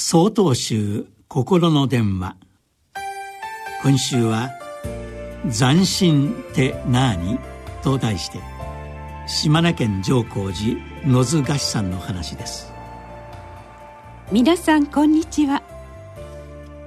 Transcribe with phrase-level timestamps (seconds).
[0.00, 2.36] 総統集心の電話。
[3.82, 4.48] 今週は
[5.50, 7.36] 「斬新って何?」
[7.82, 8.38] と題して
[9.26, 12.72] 島根県上皇寺野津菓子さんの話です。
[14.30, 15.64] 皆さんこんにちは。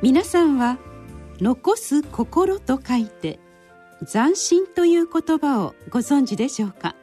[0.00, 0.78] 皆さんは
[1.42, 3.40] 「残す心」と書いて
[4.08, 6.94] 「斬新」という言葉をご存知でしょうか？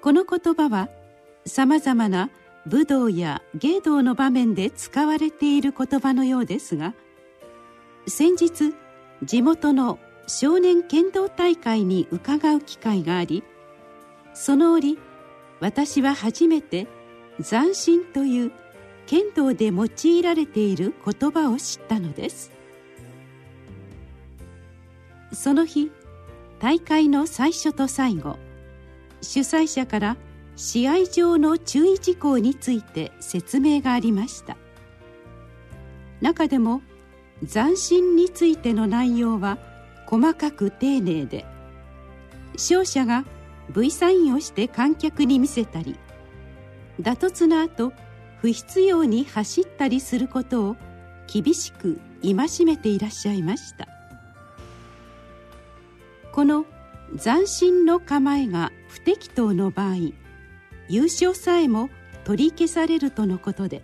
[0.00, 0.88] この言葉は
[1.44, 2.30] さまざまな
[2.66, 6.94] 武道や芸道の場面で使われている言葉のようですが
[8.06, 8.74] 先日
[9.22, 13.44] 地元の少年剣道大会に伺う機会があり
[14.32, 14.98] その折
[15.60, 16.86] 私は初めて
[17.42, 18.52] 斬新という
[19.06, 22.50] 剣道で用いられている言葉を知ったのです。
[25.32, 25.90] その日
[26.58, 28.38] 大会の最初と最後
[29.20, 30.16] 主催者から
[30.56, 34.56] 「試合上の注意事項について説明がありました。
[36.20, 36.80] 中でも
[37.46, 39.58] 斬新についての内容は
[40.06, 41.44] 細かく丁寧で
[42.54, 43.24] 勝者が
[43.74, 45.98] V サインをして観客に見せたり
[47.00, 47.92] 打突の後
[48.40, 50.76] 不必要に走ったりすることを
[51.26, 53.88] 厳しく戒めていらっしゃいました。
[56.32, 56.64] この
[57.22, 59.94] 斬新の構えが不適当の場合
[60.88, 61.90] 優勝さえも
[62.24, 63.82] 取り消されるとのことで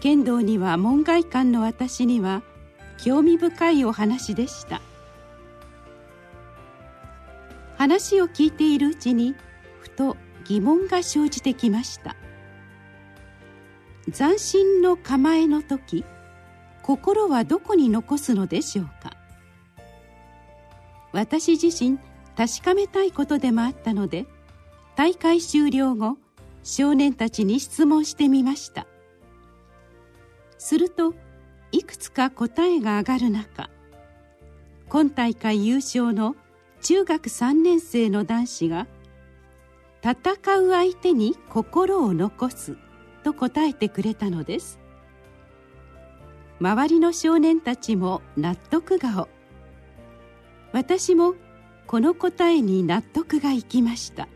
[0.00, 2.42] 剣道には門外漢の私には
[2.96, 4.80] 興味深いお話でした。
[7.76, 9.34] 話を聞いているうちに
[9.80, 12.16] ふと疑問が生じてきました。
[14.12, 16.04] 斬新の構えの時
[16.82, 19.16] 心はどこに残すのでしょうか？
[21.12, 21.98] 私自身
[22.36, 24.26] 確かめたいことでもあったので
[24.96, 26.18] 大会終了後
[26.62, 28.86] 少年たちに質問してみました。
[30.56, 31.14] すると
[31.72, 33.70] いくつか答えが上がる中
[34.88, 36.36] 今大会優勝の
[36.80, 38.86] 中学3年生の男子が
[40.02, 42.76] 「戦う相手に心を残す」
[43.24, 44.78] と答えてくれたのです。
[46.60, 49.28] 周りの少年たちも納得顔。
[50.72, 51.34] 私も
[51.86, 54.28] この答えに納得がいきました。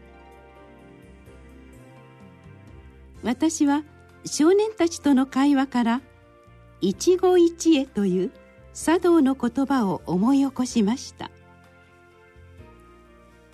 [3.23, 3.83] 私は
[4.25, 6.03] 少年たちとの会話から
[6.81, 8.31] 「一期一会」という
[8.75, 11.31] 茶道の言葉を思い起こしました。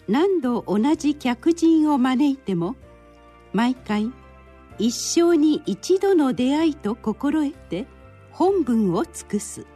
[0.06, 2.76] 何度同じ客人を招いても
[3.54, 4.12] 毎回
[4.78, 7.86] 一生に一度の出会いと心得て
[8.32, 9.66] 本文を尽くす。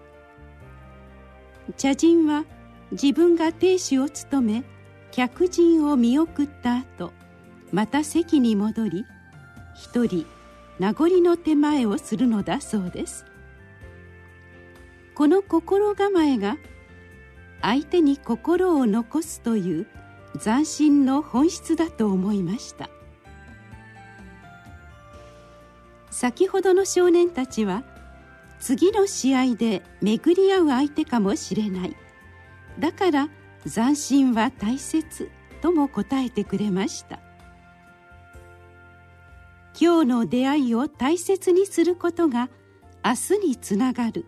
[1.76, 2.44] 茶人は
[2.92, 4.64] 自分が亭主を務め
[5.10, 7.12] 客人を見送った後
[7.72, 9.04] また席に戻り
[9.80, 10.26] 一人
[10.80, 13.24] 名残の手前をするのだそうです。
[15.14, 16.56] この心構えが
[17.62, 19.86] 相手に心を残すという
[20.42, 22.90] 斬新の本質だと思いました。
[26.10, 27.84] 先ほどの少年たちは
[28.60, 31.96] 次の試合で巡り合う相手かもしれない。
[32.78, 33.28] だから
[33.72, 35.30] 斬新は大切
[35.60, 37.27] とも答えてくれました。
[39.80, 42.50] 今日の出会いを大切にすることが
[43.04, 44.26] 明日につながる。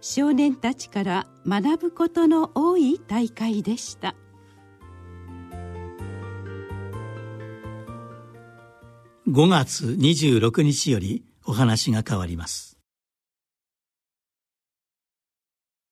[0.00, 4.14] 少年たちから学ぶことの多い大会でした。
[9.28, 12.78] 5月26日よりお話が変わります。